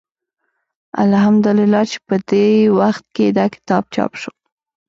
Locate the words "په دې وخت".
2.07-3.03